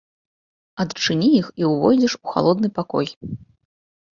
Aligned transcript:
Адчыні 0.83 1.27
іх 1.41 1.51
і 1.63 1.69
ўвойдзеш 1.73 2.13
у 2.23 2.33
халодны 2.33 2.69
пакой. 2.79 3.07